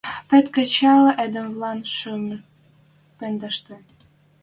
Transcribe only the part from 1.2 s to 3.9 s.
эдемвлӓн шӱм пындашты